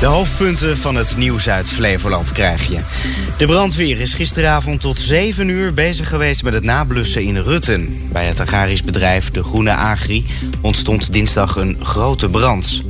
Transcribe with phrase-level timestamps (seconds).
[0.00, 2.78] De hoofdpunten van het nieuws uit Flevoland krijg je.
[3.36, 8.08] De brandweer is gisteravond tot 7 uur bezig geweest met het nablussen in Rutten.
[8.12, 10.24] Bij het agrarisch bedrijf De Groene Agri
[10.60, 12.82] ontstond dinsdag een grote brand.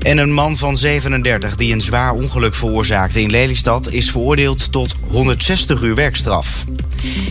[0.00, 3.90] En een man van 37 die een zwaar ongeluk veroorzaakte in Lelystad...
[3.90, 6.64] is veroordeeld tot 160 uur werkstraf.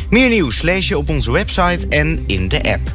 [0.10, 2.92] Meer nieuws lees je op onze website en in de app.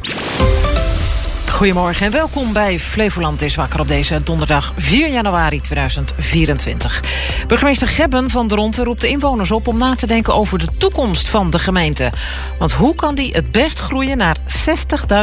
[1.52, 7.02] Goedemorgen en welkom bij Flevoland is wakker op deze donderdag 4 januari 2024.
[7.46, 11.28] Burgemeester Gebben van Dronten roept de inwoners op om na te denken over de toekomst
[11.28, 12.12] van de gemeente.
[12.58, 14.36] Want hoe kan die het best groeien naar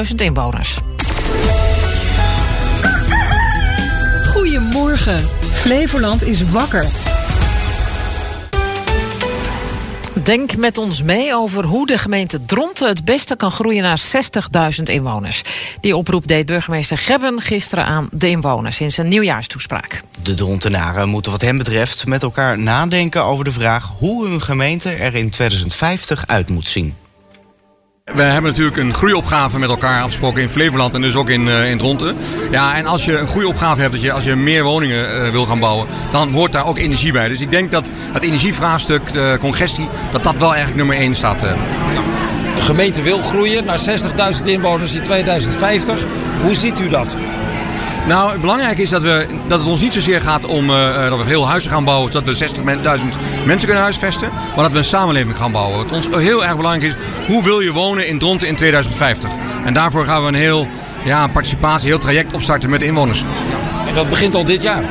[0.08, 0.80] 60.000 inwoners?
[4.34, 5.30] Goedemorgen.
[5.42, 7.19] Flevoland is wakker.
[10.14, 14.02] Denk met ons mee over hoe de gemeente Dronten het beste kan groeien naar
[14.78, 15.42] 60.000 inwoners.
[15.82, 20.02] Die oproep deed burgemeester Gebben gisteren aan de inwoners in zijn nieuwjaarstoespraak.
[20.24, 24.92] De Drontenaren moeten wat hem betreft met elkaar nadenken over de vraag hoe hun gemeente
[24.92, 26.96] er in 2050 uit moet zien.
[28.14, 31.70] We hebben natuurlijk een groeiopgave met elkaar afgesproken in Flevoland en dus ook in, uh,
[31.70, 32.18] in Dronten.
[32.52, 35.46] Ja, en als je een groeiopgave hebt, dat je, als je meer woningen uh, wil
[35.46, 37.28] gaan bouwen, dan hoort daar ook energie bij.
[37.28, 41.40] Dus ik denk dat het energievraagstuk, de congestie, dat dat wel eigenlijk nummer 1 staat.
[41.40, 43.80] De gemeente wil groeien naar
[44.40, 46.06] 60.000 inwoners in 2050.
[46.42, 47.16] Hoe ziet u dat?
[48.08, 51.18] Nou, het belangrijke is dat, we, dat het ons niet zozeer gaat om uh, dat
[51.18, 52.64] we heel huizen gaan bouwen, zodat we 60.000
[53.46, 55.78] mensen kunnen huisvesten, maar dat we een samenleving gaan bouwen.
[55.78, 59.30] Wat ons heel erg belangrijk is, hoe wil je wonen in Dronten in 2050?
[59.66, 60.68] En daarvoor gaan we een heel
[61.04, 63.24] ja, participatie, heel traject opstarten met de inwoners.
[63.88, 64.84] En dat begint al dit jaar?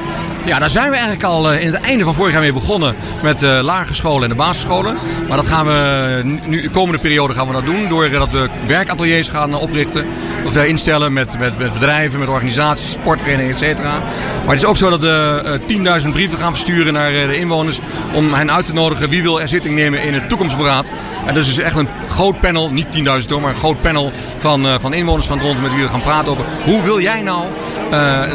[0.44, 3.42] Ja, daar zijn we eigenlijk al in het einde van vorig jaar mee begonnen met
[3.42, 4.96] uh, lagere scholen en de basisscholen.
[5.28, 9.28] Maar dat gaan we nu, de komende periode gaan we dat doen doordat we werkateliers
[9.28, 10.06] gaan oprichten.
[10.44, 13.98] Of instellen met, met, met bedrijven, met organisaties, sportverenigingen, et cetera.
[14.44, 17.80] Maar het is ook zo dat we uh, 10.000 brieven gaan versturen naar de inwoners
[18.12, 20.90] om hen uit te nodigen wie wil er zitting nemen in het toekomstberaad.
[21.26, 24.66] En dus is echt een groot panel, niet 10.000 hoor, maar een groot panel van,
[24.80, 27.44] van inwoners van Dronten met wie we gaan praten over hoe wil jij nou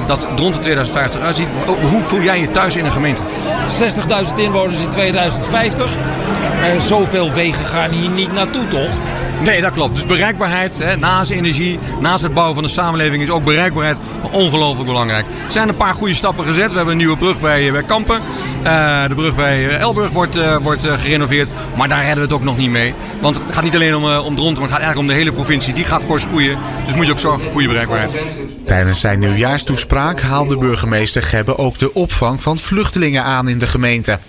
[0.05, 1.47] dat Dronten 2050 uitziet.
[1.89, 3.21] Hoe voel jij je thuis in een gemeente?
[4.31, 5.91] 60.000 inwoners in 2050.
[6.63, 8.91] En zoveel wegen gaan hier niet naartoe, toch?
[9.43, 9.95] Nee, dat klopt.
[9.95, 13.97] Dus bereikbaarheid, hè, naast energie, naast het bouwen van de samenleving, is ook bereikbaarheid
[14.31, 15.25] ongelooflijk belangrijk.
[15.45, 16.69] Er zijn een paar goede stappen gezet.
[16.69, 18.21] We hebben een nieuwe brug bij, bij Kampen.
[18.63, 21.49] Uh, de brug bij Elburg wordt, wordt gerenoveerd.
[21.75, 22.93] Maar daar redden we het ook nog niet mee.
[23.21, 25.31] Want het gaat niet alleen om, om Dronten, maar het gaat eigenlijk om de hele
[25.31, 25.73] provincie.
[25.73, 26.57] Die gaat fors groeien.
[26.85, 28.15] Dus moet je ook zorgen voor goede bereikbaarheid.
[28.65, 34.19] Tijdens zijn nieuwjaarstoespraak haalde burgemeester Gebbe ook de opvang van vluchtelingen aan in de gemeente.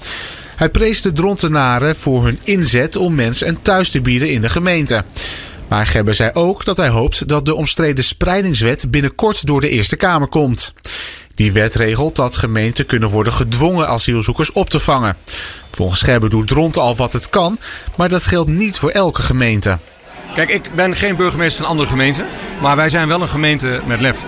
[0.57, 4.49] Hij prees de Drontenaren voor hun inzet om mensen een thuis te bieden in de
[4.49, 5.05] gemeente.
[5.69, 9.97] Maar Gebbe zei ook dat hij hoopt dat de omstreden spreidingswet binnenkort door de Eerste
[9.97, 10.75] Kamer komt.
[11.35, 15.17] Die wet regelt dat gemeenten kunnen worden gedwongen asielzoekers op te vangen.
[15.71, 17.59] Volgens Gebbe doet Dronten al wat het kan,
[17.97, 19.79] maar dat geldt niet voor elke gemeente.
[20.35, 22.27] Kijk, ik ben geen burgemeester van andere gemeenten,
[22.61, 24.23] maar wij zijn wel een gemeente met lef.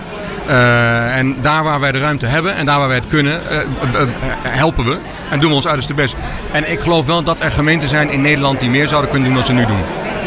[0.47, 3.57] Uh, en daar waar wij de ruimte hebben en daar waar wij het kunnen, uh,
[3.57, 4.01] uh,
[4.41, 4.97] helpen we
[5.29, 6.15] en doen we ons uiterste best.
[6.51, 9.37] En ik geloof wel dat er gemeenten zijn in Nederland die meer zouden kunnen doen
[9.37, 9.81] dan ze nu doen.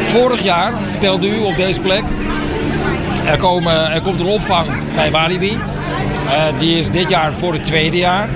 [0.05, 2.03] Vorig jaar vertelde u op deze plek,
[3.25, 5.59] er, komen, er komt een opvang bij Walibi.
[6.59, 8.29] die is dit jaar voor het tweede jaar.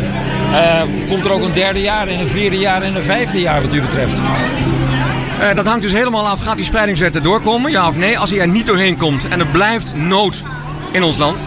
[1.09, 3.75] komt er ook een derde jaar en een vierde jaar en een vijfde jaar wat
[3.75, 4.21] u betreft?
[5.41, 6.43] Uh, dat hangt dus helemaal af.
[6.43, 7.71] Gaat die spreidingswet er doorkomen?
[7.71, 8.19] Ja of nee?
[8.19, 10.43] Als hij er niet doorheen komt en er blijft nood
[10.93, 11.43] in ons land.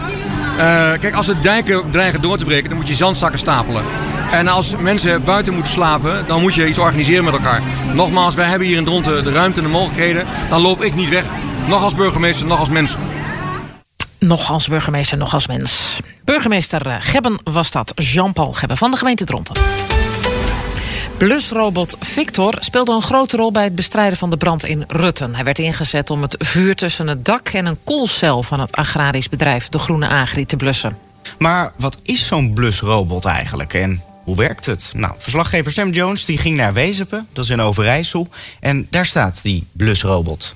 [0.58, 0.64] Uh,
[1.00, 3.82] kijk, als de dijken dreigen door te breken, dan moet je zandzakken stapelen.
[4.30, 7.62] En als mensen buiten moeten slapen, dan moet je iets organiseren met elkaar.
[7.94, 10.26] Nogmaals, wij hebben hier in Dronten de ruimte en de mogelijkheden.
[10.48, 11.24] Dan loop ik niet weg.
[11.66, 12.96] Nog als burgemeester, nog als mens.
[14.18, 16.00] Nog als burgemeester, nog als mens.
[16.24, 19.56] Burgemeester Gebben was dat, Jean-Paul Gebben van de gemeente Dronten.
[21.18, 25.34] Blusrobot Victor speelde een grote rol bij het bestrijden van de brand in Rutten.
[25.34, 29.28] Hij werd ingezet om het vuur tussen het dak en een koelcel van het agrarisch
[29.28, 30.98] bedrijf De Groene Agri te blussen.
[31.38, 34.90] Maar wat is zo'n blusrobot eigenlijk en hoe werkt het?
[34.94, 38.28] Nou, verslaggever Sam Jones die ging naar Wezepen, dat is in Overijssel.
[38.60, 40.54] En daar staat die blusrobot.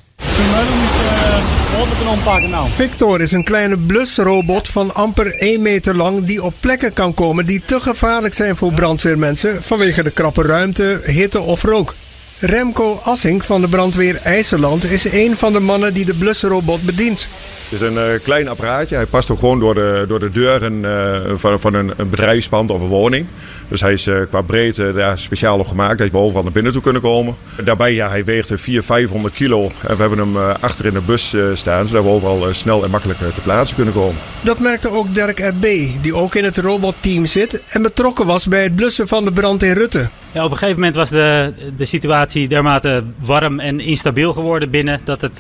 [2.69, 7.47] Victor is een kleine blusrobot van amper 1 meter lang die op plekken kan komen
[7.47, 11.95] die te gevaarlijk zijn voor brandweermensen vanwege de krappe ruimte, hitte of rook.
[12.39, 17.27] Remco Assink van de brandweer IJsseland is een van de mannen die de blusrobot bedient.
[17.73, 18.95] Het is een uh, klein apparaatje.
[18.95, 22.81] Hij past ook gewoon door de, door de deuren uh, van, van een, bedrijfspand of
[22.81, 23.27] een woning.
[23.69, 26.73] Dus hij is uh, qua breedte daar speciaal op gemaakt dat we overal naar binnen
[26.73, 27.37] toe kunnen komen.
[27.65, 29.71] Daarbij, ja, hij weegt 400, 500 kilo.
[29.87, 33.19] En we hebben hem achter in de bus staan, zodat we overal snel en makkelijk
[33.19, 34.21] te plaatsen kunnen komen.
[34.41, 35.67] Dat merkte ook Dirk R.B.,
[36.03, 39.63] die ook in het robotteam zit en betrokken was bij het blussen van de brand
[39.63, 40.09] in Rutte.
[40.33, 45.01] Ja, op een gegeven moment was de, de situatie dermate warm en instabiel geworden binnen
[45.05, 45.37] dat het,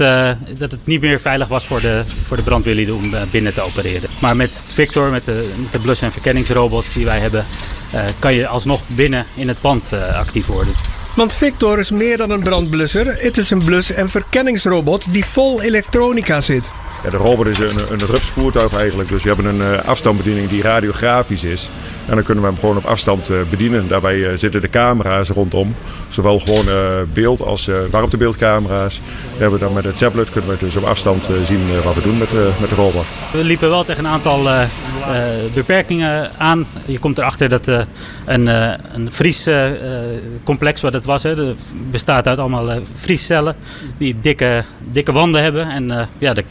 [0.59, 4.09] dat het niet meer veilig was voor de, voor de brandweerlieden om binnen te opereren.
[4.21, 7.47] Maar met Victor, met de, met de blus- en verkenningsrobot die wij hebben,
[7.95, 10.75] uh, kan je alsnog binnen in het pand uh, actief worden.
[11.17, 13.07] Want Victor is meer dan een brandblusser.
[13.07, 16.71] Het is een blus- en verkenningsrobot die vol elektronica zit.
[17.05, 19.09] Ja, de robot is een, een rupsvoertuig eigenlijk.
[19.09, 21.69] Dus we hebben een uh, afstandsbediening die radiografisch is.
[22.07, 23.89] En dan kunnen we hem gewoon op afstand uh, bedienen.
[23.89, 25.75] Daarbij uh, zitten de camera's rondom.
[26.09, 26.65] Zowel gewoon
[27.13, 29.01] beeld als warmtebeeldcamera's.
[29.37, 32.19] We hebben dan met een tablet kunnen we dus op afstand zien wat we doen
[32.19, 33.05] met, de robot.
[33.33, 34.49] We liepen wel tegen een aantal
[35.55, 36.67] beperkingen aan.
[36.85, 37.67] Je komt erachter dat
[38.25, 41.27] een, vriescomplex wat het was.
[41.91, 43.57] Bestaat uit allemaal vriescellen
[43.99, 45.71] die dikke, dikke wanden hebben.
[45.71, 46.45] En ja, de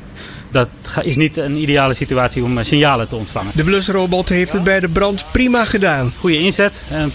[0.51, 0.68] dat
[1.03, 3.51] is niet een ideale situatie om signalen te ontvangen.
[3.56, 6.13] De blusrobot heeft het bij de brand prima gedaan.
[6.19, 7.12] Goede inzet en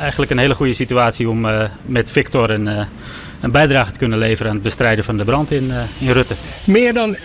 [0.00, 2.80] eigenlijk een hele goede situatie om uh, met Victor een, uh,
[3.40, 6.34] een bijdrage te kunnen leveren aan het bestrijden van de brand in, uh, in Rutte.
[6.64, 7.22] Meer dan 1,4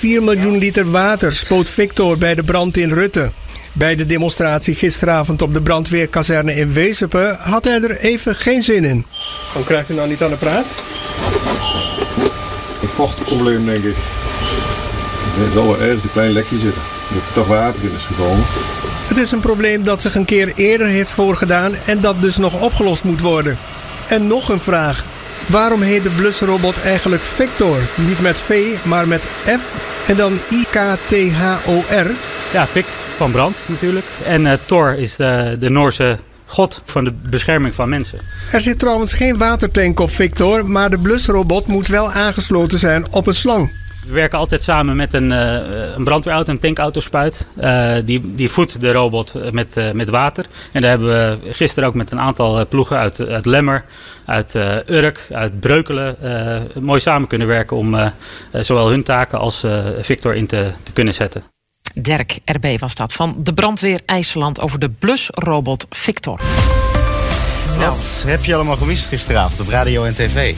[0.00, 3.30] miljoen liter water spoot Victor bij de brand in Rutte.
[3.72, 8.84] Bij de demonstratie gisteravond op de brandweerkazerne in Wezepen had hij er even geen zin
[8.84, 9.06] in.
[9.46, 10.66] Waarom krijgt u nou niet aan de praat?
[12.82, 14.17] Een vochtprobleem denk ik.
[15.46, 16.82] Er zal wel ergens een klein lekje zitten.
[17.14, 18.44] Dat er toch water in is gekomen.
[19.08, 22.62] Het is een probleem dat zich een keer eerder heeft voorgedaan en dat dus nog
[22.62, 23.58] opgelost moet worden.
[24.08, 25.04] En nog een vraag.
[25.46, 27.78] Waarom heet de blusrobot eigenlijk Victor?
[27.96, 29.72] Niet met V, maar met F
[30.06, 32.10] en dan I-K-T-H-O-R?
[32.52, 32.86] Ja, Vic
[33.16, 34.06] van brand natuurlijk.
[34.24, 38.18] En uh, Thor is de, de Noorse god van de bescherming van mensen.
[38.52, 43.26] Er zit trouwens geen watertank op Victor, maar de blusrobot moet wel aangesloten zijn op
[43.26, 43.72] een slang.
[44.08, 47.46] We werken altijd samen met een, uh, een brandweerauto, een tankautospuit.
[47.60, 50.46] Uh, die, die voedt de robot met, uh, met water.
[50.72, 53.84] En daar hebben we gisteren ook met een aantal ploegen uit, uit Lemmer,
[54.24, 54.54] uit
[54.86, 56.16] Urk, uit Breukelen
[56.80, 57.96] mooi samen kunnen werken om
[58.52, 59.64] zowel hun taken als
[60.00, 61.44] Victor in te, te kunnen zetten.
[61.94, 66.40] Dirk RB was dat van de brandweer IJsland over de blusrobot Victor.
[67.78, 70.54] Wat heb je allemaal gemist gisteravond op radio en tv?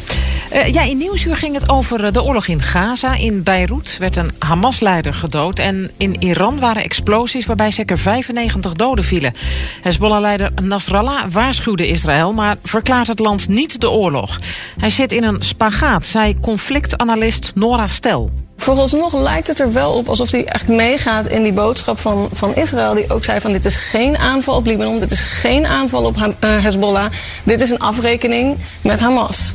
[0.53, 3.15] Uh, ja, in Nieuwsuur ging het over de oorlog in Gaza.
[3.15, 5.59] In Beirut werd een Hamas-leider gedood.
[5.59, 9.35] En in Iran waren explosies waarbij zeker 95 doden vielen.
[9.81, 12.33] Hezbollah-leider Nasrallah waarschuwde Israël...
[12.33, 14.41] maar verklaart het land niet de oorlog.
[14.79, 18.31] Hij zit in een spagaat, zei conflictanalist Nora Stel.
[18.61, 22.55] Vooralsnog lijkt het er wel op alsof hij echt meegaat in die boodschap van, van
[22.55, 22.95] Israël.
[22.95, 26.17] Die ook zei van dit is geen aanval op Libanon, dit is geen aanval op
[26.17, 27.07] uh, Hezbollah.
[27.43, 29.53] Dit is een afrekening met Hamas.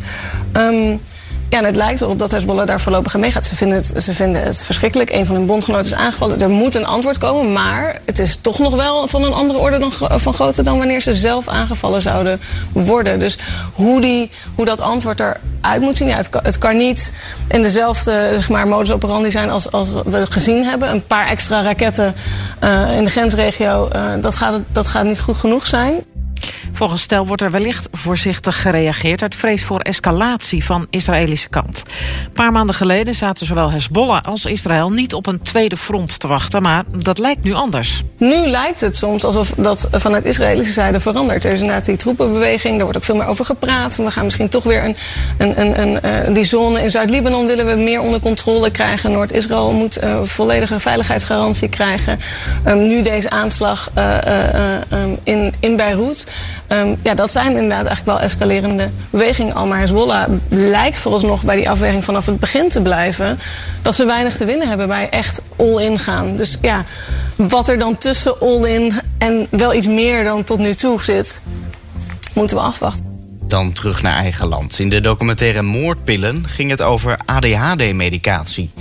[0.53, 1.01] Um,
[1.55, 3.45] ja, en het lijkt erop dat Hezbollah daar voorlopig aan meegaat.
[3.45, 5.09] Ze vinden, het, ze vinden het verschrikkelijk.
[5.09, 6.41] Een van hun bondgenoten is aangevallen.
[6.41, 7.53] Er moet een antwoord komen.
[7.53, 11.01] Maar het is toch nog wel van een andere orde dan, van grootte dan wanneer
[11.01, 12.41] ze zelf aangevallen zouden
[12.71, 13.19] worden.
[13.19, 13.37] Dus
[13.73, 16.07] hoe, die, hoe dat antwoord eruit moet zien.
[16.07, 17.13] Ja, het, het kan niet
[17.47, 20.89] in dezelfde zeg maar, modus operandi zijn als, als we gezien hebben.
[20.89, 22.15] Een paar extra raketten
[22.63, 23.89] uh, in de grensregio.
[23.95, 25.93] Uh, dat, gaat, dat gaat niet goed genoeg zijn.
[26.75, 29.21] Volgens Stel wordt er wellicht voorzichtig gereageerd...
[29.21, 31.83] uit vrees voor escalatie van Israëlische kant.
[32.25, 34.91] Een paar maanden geleden zaten zowel Hezbollah als Israël...
[34.91, 38.03] niet op een tweede front te wachten, maar dat lijkt nu anders.
[38.17, 41.45] Nu lijkt het soms alsof dat vanuit Israëlische zijde verandert.
[41.45, 43.95] Er is inderdaad die troepenbeweging, daar wordt ook veel meer over gepraat.
[43.95, 44.95] We gaan misschien toch weer een,
[45.37, 47.47] een, een, een die zone in Zuid-Libanon...
[47.47, 49.11] willen we meer onder controle krijgen.
[49.11, 52.19] Noord-Israël moet uh, volledige veiligheidsgarantie krijgen.
[52.67, 54.17] Um, nu deze aanslag uh,
[54.91, 56.27] um, in, in Beirut...
[56.75, 59.67] Um, ja, dat zijn inderdaad eigenlijk wel escalerende bewegingen al.
[59.67, 63.39] Maar Hezbollah lijkt vooralsnog bij die afweging vanaf het begin te blijven...
[63.81, 66.35] dat ze weinig te winnen hebben bij echt all-in gaan.
[66.35, 66.85] Dus ja,
[67.35, 71.41] wat er dan tussen all-in en wel iets meer dan tot nu toe zit...
[72.33, 73.05] moeten we afwachten.
[73.47, 74.79] Dan terug naar eigen land.
[74.79, 78.71] In de documentaire Moordpillen ging het over ADHD-medicatie.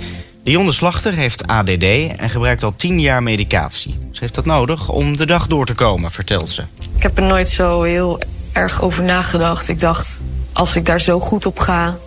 [0.45, 1.83] Dionne Slachter heeft ADD
[2.17, 3.97] en gebruikt al tien jaar medicatie.
[4.11, 6.63] Ze heeft dat nodig om de dag door te komen, vertelt ze.
[6.95, 8.19] Ik heb er nooit zo heel
[8.51, 9.67] erg over nagedacht.
[9.67, 10.23] Ik dacht,
[10.53, 11.97] als ik daar zo goed op ga...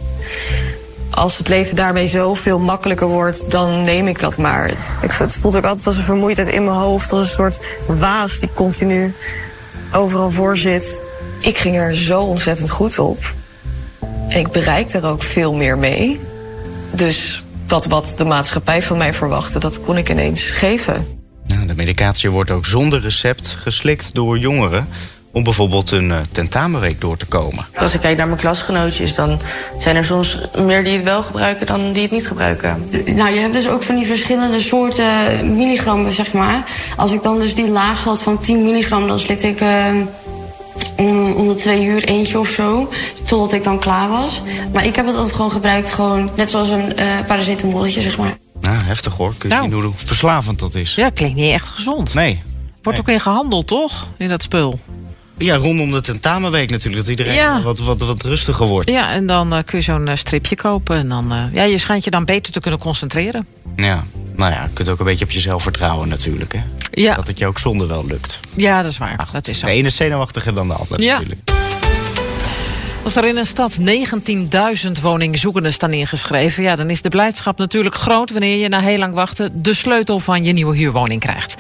[1.11, 4.71] als het leven daarmee zoveel makkelijker wordt, dan neem ik dat maar.
[5.03, 7.13] Ik, het voelt ook altijd als een vermoeidheid in mijn hoofd.
[7.13, 9.15] Als een soort waas die continu
[9.93, 11.03] overal voor zit.
[11.41, 13.35] Ik ging er zo ontzettend goed op.
[14.29, 16.21] En ik bereik er ook veel meer mee.
[16.91, 21.07] Dus dat wat de maatschappij van mij verwachtte, dat kon ik ineens geven.
[21.47, 24.89] Nou, de medicatie wordt ook zonder recept geslikt door jongeren
[25.33, 27.67] om bijvoorbeeld een uh, tentamenweek door te komen.
[27.77, 29.41] Als ik kijk naar mijn klasgenootjes, dan
[29.79, 32.89] zijn er soms meer die het wel gebruiken dan die het niet gebruiken.
[32.91, 35.07] Nou, je hebt dus ook van die verschillende soorten
[35.57, 36.63] milligrammen, zeg maar.
[36.97, 39.87] Als ik dan dus die laag zat van 10 milligram, dan slikte ik uh,
[40.99, 42.91] om, om de twee uur eentje of zo.
[43.25, 44.43] Totdat ik dan klaar was.
[44.73, 48.39] Maar ik heb het altijd gewoon gebruikt, gewoon net zoals een uh, paracetamolletje, zeg maar.
[48.61, 49.35] Nou, heftig hoor.
[49.39, 49.71] Kun je nou.
[49.71, 50.95] zien hoe verslavend dat is?
[50.95, 52.15] Ja, klinkt niet echt gezond.
[52.15, 52.43] Nee.
[52.83, 53.09] Wordt nee.
[53.09, 54.07] ook in gehandeld, toch?
[54.17, 54.79] In dat spul.
[55.39, 56.97] Ja, rondom de tentamenweek natuurlijk.
[57.03, 57.63] Dat iedereen Ja.
[57.63, 58.91] wat, wat, wat rustiger wordt.
[58.91, 60.97] Ja, en dan eh, kun je zo'n eh, stripje kopen.
[60.97, 63.47] En dan, eh, ja, je schijnt je dan beter te kunnen concentreren.
[63.77, 64.05] Ja.
[64.37, 66.53] Nou ja, je kunt ook een beetje op jezelf vertrouwen natuurlijk.
[66.53, 66.61] Hè?
[66.91, 67.15] Ja.
[67.15, 68.39] Dat het je ook zonder wel lukt.
[68.55, 69.29] Ja, dat is waar.
[69.33, 69.67] dat is zo.
[69.67, 71.13] De ene is zenuwachtiger dan de andere Ja.
[71.13, 71.41] natuurlijk.
[73.09, 76.63] Als er in een stad 19.000 woningzoekenden staan ingeschreven...
[76.63, 79.63] Ja, dan is de blijdschap natuurlijk groot wanneer je na heel lang wachten...
[79.63, 81.55] de sleutel van je nieuwe huurwoning krijgt.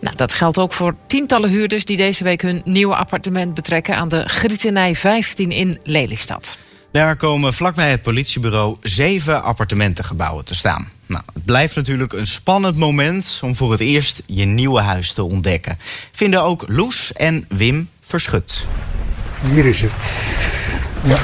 [0.00, 1.84] Nou, dat geldt ook voor tientallen huurders...
[1.84, 3.96] die deze week hun nieuwe appartement betrekken...
[3.96, 6.58] aan de Grietenij 15 in Lelystad.
[6.92, 10.88] Daar komen vlakbij het politiebureau zeven appartementengebouwen te staan.
[11.06, 15.22] Nou, het blijft natuurlijk een spannend moment om voor het eerst je nieuwe huis te
[15.22, 15.78] ontdekken.
[16.12, 18.66] Vinden ook Loes en Wim Verschut.
[19.52, 20.57] Hier is het.
[21.04, 21.18] Ja.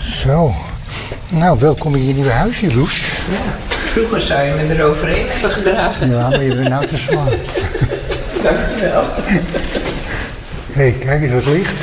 [0.00, 0.54] Zo.
[1.28, 3.04] Nou, welkom in je nieuwe huisje, Loes.
[3.68, 6.10] Vroeger zou je me eroverheen hebben gedragen.
[6.10, 7.32] Ja, maar je bent nou te zwaar.
[8.42, 9.02] Dankjewel.
[10.72, 11.82] Hé, hey, kijk eens wat licht.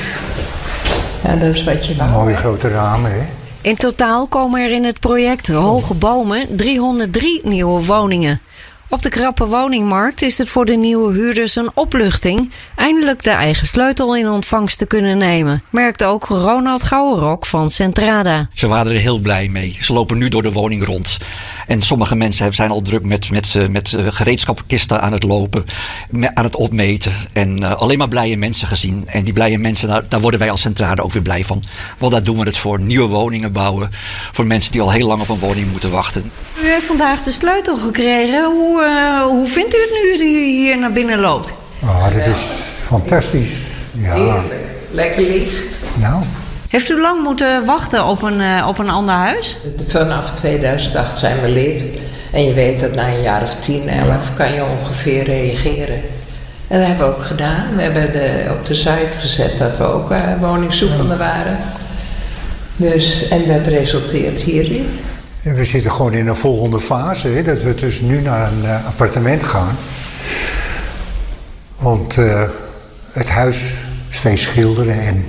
[1.24, 2.10] Ja, dat is wat je wou.
[2.10, 3.22] Mooie grote ramen, hè?
[3.62, 8.42] In totaal komen er in het project Hoge Bomen 303 nieuwe woningen.
[8.94, 13.68] Op de krappe woningmarkt is het voor de nieuwe huurders een opluchting eindelijk de eigen
[13.68, 18.50] sleutel in ontvangst te kunnen nemen, merkt ook Ronald Gouwenrok van Centrada.
[18.54, 19.78] Ze waren er heel blij mee.
[19.82, 21.18] Ze lopen nu door de woning rond.
[21.68, 25.66] En sommige mensen zijn al druk met, met, met eh, gereedschapkisten aan het lopen,
[26.34, 27.14] aan het opmeten.
[27.34, 29.04] En eh, alleen maar blije mensen gezien.
[29.08, 31.64] En die blije mensen, daar, daar worden wij als Centrada ook weer blij van.
[31.98, 32.80] Want daar doen we het voor.
[32.80, 33.92] Nieuwe woningen bouwen.
[34.32, 36.32] Voor mensen die al heel lang op een woning moeten wachten.
[36.64, 38.46] U heeft vandaag de sleutel gekregen.
[38.46, 41.54] Hoe, eh, hoe vindt u het nu dat u hier naar binnen loopt?
[41.86, 42.46] Ah, dit is
[42.84, 43.56] fantastisch.
[43.92, 44.44] Ja.
[44.92, 45.78] Lekker licht.
[46.00, 46.24] Nou,
[46.74, 49.58] Heeft u lang moeten wachten op een, eh, op een ander huis?
[49.88, 51.86] Vanaf 2008 zijn we lid.
[52.32, 56.02] En je weet dat na een jaar of 10, 11 kan je ongeveer reageren.
[56.68, 57.76] En dat hebben we ook gedaan.
[57.76, 61.58] We hebben de, op de site gezet dat we ook eh, woningzoekende waren.
[62.76, 65.00] Dus, en dat resulteert hierin.
[65.44, 67.28] en we zitten gewoon in een volgende fase.
[67.28, 69.78] Hè, dat we dus nu naar een eh, appartement gaan.
[71.78, 72.44] Want eh,
[73.12, 73.76] het huis
[74.10, 75.26] steeds schilderen en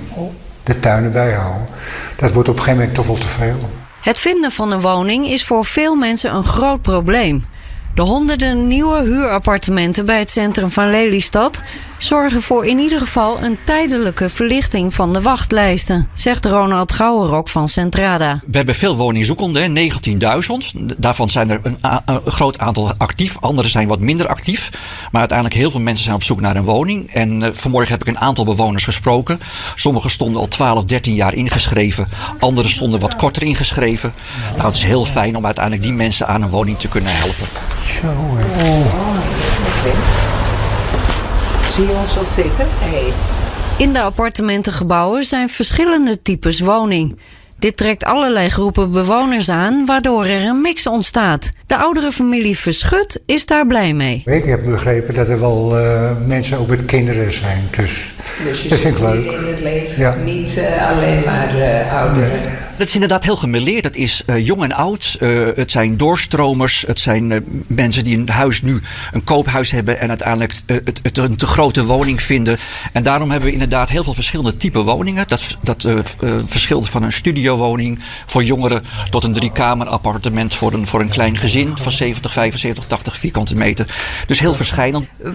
[0.65, 1.67] de tuinen bijhouden.
[2.15, 3.69] Dat wordt op een gegeven moment toch wel te veel.
[4.01, 7.45] Het vinden van een woning is voor veel mensen een groot probleem.
[7.93, 11.61] De honderden nieuwe huurappartementen bij het centrum van Lelystad
[12.05, 17.67] zorgen voor in ieder geval een tijdelijke verlichting van de wachtlijsten, zegt Ronald Gouwenrok van
[17.67, 18.39] Centrada.
[18.47, 20.73] We hebben veel woningzoekenden, hè, 19.000.
[20.97, 21.77] Daarvan zijn er een,
[22.25, 23.37] groot aantal actief.
[23.39, 24.69] Anderen zijn wat minder actief.
[25.11, 27.13] Maar uiteindelijk heel veel mensen zijn op zoek naar een woning.
[27.13, 29.39] En eh, vanmorgen heb ik een aantal bewoners gesproken.
[29.75, 32.07] Sommigen stonden al 12, 13 jaar ingeschreven.
[32.39, 34.13] Anderen stonden wat korter ingeschreven.
[34.55, 37.47] Nou, het is heel fijn om uiteindelijk die mensen aan een woning te kunnen helpen.
[37.85, 40.34] Zo, hè.
[41.75, 42.65] Zie je ons wel zitten?
[42.69, 43.13] Hey.
[43.77, 47.19] In de appartementengebouwen zijn verschillende types woning.
[47.59, 51.49] Dit trekt allerlei groepen bewoners aan, waardoor er een mix ontstaat.
[51.67, 54.21] De oudere familie Verschut is daar blij mee.
[54.25, 57.67] Ik heb begrepen dat er wel eh, mensen ook met kinderen zijn.
[57.77, 58.13] Dus,
[58.43, 59.25] Dus je dat vind ik leuk.
[59.31, 60.15] in het leven, Ja.
[60.15, 62.39] niet eh, alleen maar eh, ouderen.
[62.75, 63.83] Het is inderdaad heel gemêleerd.
[63.83, 65.17] Het is eh, jong en oud.
[65.19, 66.83] Eh, het zijn doorstromers.
[66.87, 71.17] Het zijn eh, mensen die een huis nu, een koophuis hebben en uiteindelijk het, het
[71.17, 72.57] een te grote woning vinden.
[72.93, 75.27] En daarom hebben we inderdaad heel veel verschillende type woningen.
[75.27, 76.03] Dat, dat eh, eh,
[76.45, 81.37] verschilt van een studiowoning voor jongeren tot een driekamer appartement voor een, voor een klein
[81.37, 83.85] gezin van 70, 75, 80 vierkante meter.
[84.27, 84.73] Dus heel verschillend.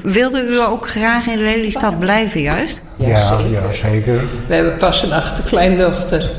[0.02, 2.82] Wilde u ook graag in Lelystad blijven juist?
[2.97, 4.25] Ja, ja, zeker.
[4.47, 6.30] We hebben pas een achterkleindochter.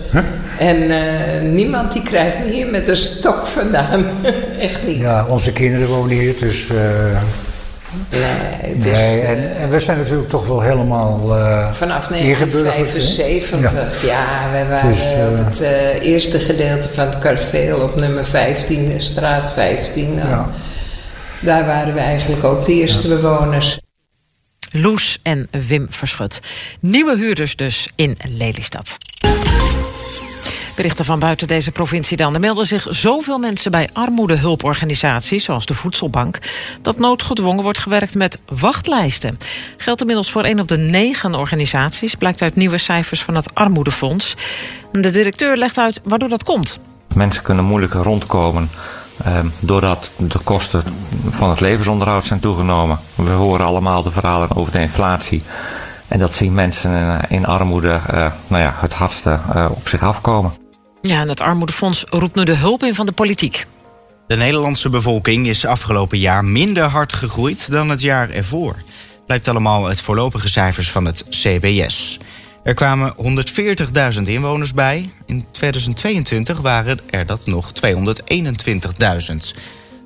[0.61, 4.05] En eh, niemand die krijgt me hier met een stok vandaan.
[4.59, 4.97] Echt niet.
[4.97, 6.69] Ja, onze kinderen wonen hier, dus...
[6.69, 7.21] eh,
[8.09, 12.83] Nee, nee, en, en we zijn natuurlijk toch wel helemaal eh Vanaf ingeburgerd, hè?
[12.83, 14.49] 1975, ja.
[14.51, 19.01] we waren Dus, eh, op het eh, eerste gedeelte van het Karveel op nummer 15,
[19.01, 20.13] straat 15.
[20.13, 20.45] Nou,
[21.41, 23.79] Daar waren we eigenlijk ook de eerste bewoners.
[24.71, 26.39] Loes en Wim Verschut.
[26.79, 28.97] Nieuwe huurders dus in Lelystad.
[30.75, 32.33] Berichten van buiten deze provincie dan.
[32.33, 36.37] Er melden zich zoveel mensen bij armoedehulporganisaties, zoals de Voedselbank,
[36.81, 39.37] dat noodgedwongen wordt gewerkt met wachtlijsten.
[39.77, 44.35] Geldt inmiddels voor één op de negen organisaties, blijkt uit nieuwe cijfers van het Armoedefonds.
[44.91, 46.79] De directeur legt uit waardoor dat komt.
[47.13, 48.69] Mensen kunnen moeilijker rondkomen.
[49.23, 50.83] Eh, doordat de kosten
[51.29, 52.99] van het levensonderhoud zijn toegenomen.
[53.15, 55.41] We horen allemaal de verhalen over de inflatie.
[56.07, 60.03] En dat zien mensen in, in armoede uh, nou ja, het hardste uh, op zich
[60.03, 60.60] afkomen.
[61.01, 63.65] Ja, en het Armoedefonds roept nu de hulp in van de politiek.
[64.27, 68.75] De Nederlandse bevolking is afgelopen jaar minder hard gegroeid dan het jaar ervoor.
[69.25, 72.19] Blijkt allemaal uit voorlopige cijfers van het CBS.
[72.63, 73.13] Er kwamen
[74.15, 75.09] 140.000 inwoners bij.
[75.25, 77.81] In 2022 waren er dat nog 221.000.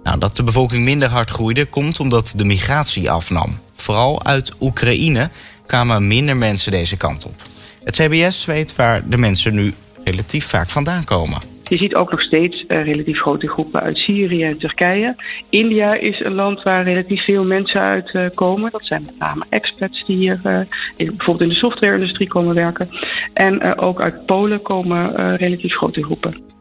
[0.03, 3.59] Nou, dat de bevolking minder hard groeide komt omdat de migratie afnam.
[3.75, 5.29] Vooral uit Oekraïne
[5.65, 7.41] kwamen minder mensen deze kant op.
[7.83, 9.73] Het CBS weet waar de mensen nu
[10.05, 11.39] relatief vaak vandaan komen.
[11.63, 15.15] Je ziet ook nog steeds uh, relatief grote groepen uit Syrië en Turkije.
[15.50, 18.71] India is een land waar relatief veel mensen uit uh, komen.
[18.71, 22.89] Dat zijn met name expats die hier in, bijvoorbeeld in de softwareindustrie komen werken.
[23.33, 26.54] En ook uit Polen komen relatief grote groepen.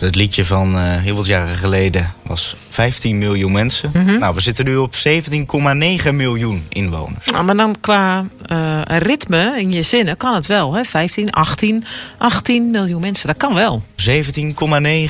[0.00, 3.90] Het liedje van heel wat jaren geleden was 15 miljoen mensen.
[3.94, 4.18] Mhm.
[4.18, 7.30] Nou, we zitten nu op 17,9 miljoen inwoners.
[7.30, 10.74] Nou, maar dan qua uh, ritme in je zinnen kan het wel.
[10.74, 10.84] Hè?
[10.84, 11.84] 15, 18,
[12.18, 13.26] 18 miljoen mensen.
[13.26, 13.82] Dat kan wel.
[13.96, 14.02] 17,9.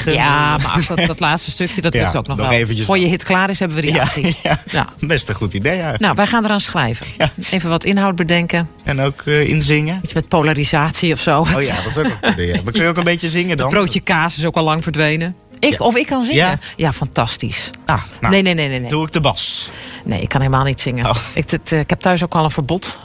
[0.05, 2.57] Ja, maar ach, dat, dat laatste stukje, dat Ja, lukt ook nog, nog wel.
[2.59, 4.35] eventjes Voor je hit klaar is, hebben we die Ja, 18.
[4.43, 4.89] ja.
[5.01, 6.01] Best een goed idee eigenlijk.
[6.03, 7.07] Nou, wij gaan eraan schrijven.
[7.51, 8.69] Even wat inhoud bedenken.
[8.85, 10.01] En ook uh, inzingen.
[10.03, 11.39] Iets met polarisatie of zo.
[11.41, 12.61] Oh ja, dat is ook een goed idee.
[12.65, 13.67] Maar kun je ook een beetje zingen dan?
[13.67, 15.35] Het broodje kaas is ook al lang verdwenen.
[15.59, 15.77] Ik, Ja.
[15.79, 16.45] Of ik kan zingen?
[16.45, 16.59] Ja?
[16.77, 17.71] Ja, fantastisch.
[17.87, 18.91] Ah, nou, nee, nee, nee, nee, nee.
[18.91, 19.71] Doe ik de bas.
[20.05, 21.15] Nee, ik kan helemaal niet zingen.
[21.35, 22.99] Ik, het, eh, ik heb thuis ook al een verbod.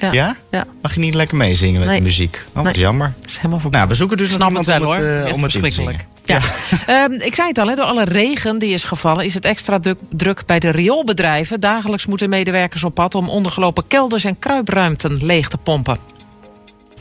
[0.00, 0.12] Ja?
[0.12, 0.36] Ja?
[0.50, 0.64] Ja.
[0.82, 1.98] Mag je niet lekker meezingen met Nee.
[1.98, 2.44] de muziek?
[2.48, 2.74] Oh, wat Nee.
[2.74, 3.12] jammer.
[3.20, 5.04] Dat is helemaal Nou, we zoeken dus nog iemand het wel, om hoor.
[5.04, 6.06] het, Het eh, om het verschrikkelijk.
[6.24, 6.40] Ja.
[6.86, 9.24] Ehm, ik zei het al, hè, door alle regen die is gevallen...
[9.24, 11.60] is het extra druk, druk bij de rioolbedrijven.
[11.60, 13.14] Dagelijks moeten medewerkers op pad...
[13.14, 15.98] om ondergelopen kelders en kruipruimten leeg te pompen.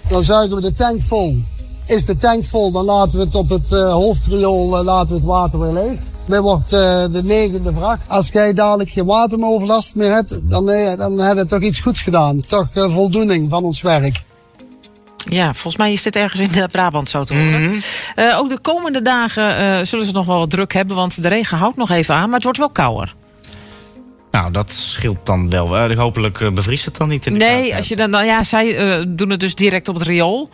[0.09, 1.43] Dan zuigen we de tank vol.
[1.85, 5.15] Is de tank vol, dan laten we het op het eh, hoofdriool eh, laten we
[5.15, 5.99] het water weer leeg.
[6.25, 7.99] Dan wordt eh, de negende vraag.
[8.07, 12.01] Als jij dadelijk geen wateroverlast meer hebt, dan, eh, dan heb je toch iets goeds
[12.01, 12.35] gedaan.
[12.35, 14.21] Het is toch voldoening van ons werk.
[15.29, 17.81] Ja, volgens mij is dit ergens in Brabant zo te horen.
[18.15, 20.95] Eh, ook de komende dagen eh, zullen ze nog wel wat druk hebben...
[20.95, 23.15] want de regen houdt nog even aan, maar het wordt wel kouder.
[24.31, 25.93] Nou, dat scheelt dan wel.
[25.95, 29.29] Hopelijk bevriest het dan niet in de Nee, als je dan, nou ja, zij doen
[29.29, 30.49] het dus direct op het riool.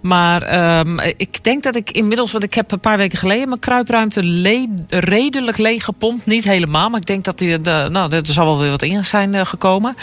[0.00, 3.60] Maar ehm, ik denk dat ik inmiddels, want ik heb een paar weken geleden mijn
[3.60, 6.26] kruipruimte le- redelijk leeg gepompt.
[6.26, 9.04] Niet helemaal, maar ik denk dat die, de, nou, er zal wel weer wat in
[9.04, 9.96] zijn eh, gekomen.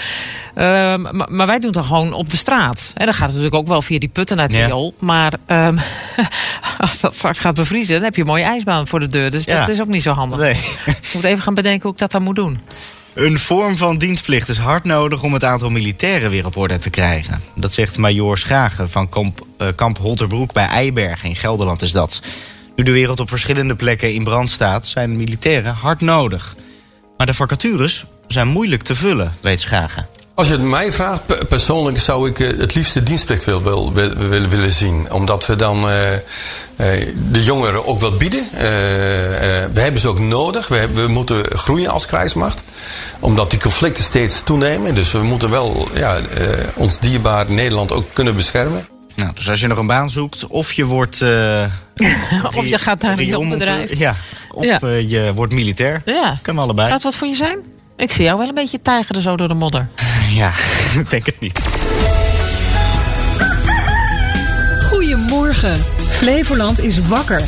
[0.55, 2.91] Ehm, maar, maar wij doen het dan gewoon op de straat.
[2.95, 4.65] En dan gaat het natuurlijk ook wel via die putten naar het Ja.
[4.65, 4.93] riool.
[4.99, 5.77] Maar ehm,
[6.77, 9.31] als dat straks gaat bevriezen, dan heb je een mooie ijsbaan voor de deur.
[9.31, 9.59] Dus Ja.
[9.59, 10.39] dat is ook niet zo handig.
[10.39, 10.53] Nee.
[10.85, 12.59] Ik moet even gaan bedenken hoe ik dat dan moet doen.
[13.17, 16.89] Een vorm van dienstplicht is hard nodig om het aantal militairen weer op orde te
[16.89, 17.41] krijgen.
[17.55, 22.21] Dat zegt Major Schagen van kamp, eh, kamp Holterbroek bij Eibergen in Gelderland is dat.
[22.75, 26.55] Nu de wereld op verschillende plekken in brand staat, zijn militairen hard nodig.
[27.17, 30.07] Maar de vacatures zijn moeilijk te vullen, weet Schagen.
[30.37, 33.63] Als je het mij vraagt, pe- persoonlijk zou ik eh, het liefst de dienstplicht wil,
[33.63, 34.13] wil, wil-
[34.47, 35.11] willen, zien.
[35.11, 36.21] Omdat we dan eh, eh,
[37.31, 38.47] de jongeren ook wat bieden.
[38.53, 38.63] Eh,
[39.63, 40.67] eh, we hebben ze ook nodig.
[40.67, 42.61] We, hebben- we moeten groeien als krijgsmacht.
[43.19, 44.95] Omdat die conflicten steeds toenemen.
[44.95, 48.87] Dus we moeten wel ja, eh, ons dierbaar Nederland ook kunnen beschermen.
[49.15, 51.21] Nou, dus als je nog een baan zoekt, of je wordt.
[51.21, 51.63] eh,
[52.55, 53.99] Of je gaat naar een rioolmonteur, bedrijf.
[53.99, 54.15] Ja,
[54.51, 54.79] of Ja.
[54.87, 56.01] je wordt militair.
[56.05, 56.37] Ja.
[56.41, 56.87] Kunnen allebei.
[56.87, 57.57] Zou het wat voor je zijn?
[57.97, 59.87] Ik zie jou wel een beetje tijgeren zo door de modder.
[60.33, 60.51] Ja,
[60.99, 61.59] ik denk het niet.
[64.89, 65.77] Goedemorgen.
[65.97, 67.41] Flevoland is wakker.